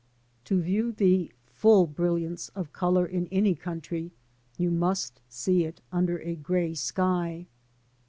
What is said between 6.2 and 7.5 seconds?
a grey sky.